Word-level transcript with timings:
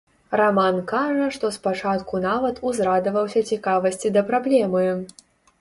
Раман 0.39 0.77
кажа, 0.91 1.27
што 1.35 1.51
спачатку 1.57 2.21
нават 2.25 2.63
узрадаваўся 2.71 3.47
цікавасці 3.53 4.15
да 4.17 4.21
праблемы. 4.31 4.83